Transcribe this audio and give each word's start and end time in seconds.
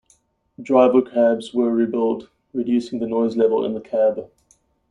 Driver 0.59 1.03
cabs 1.03 1.53
were 1.53 1.71
rebuild, 1.71 2.27
reducing 2.55 2.97
the 2.97 3.05
noise 3.05 3.37
level 3.37 3.63
in 3.63 3.75
the 3.75 3.81
cab. 3.81 4.31